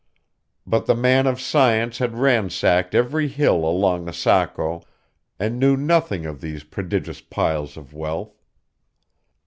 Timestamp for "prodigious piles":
6.63-7.77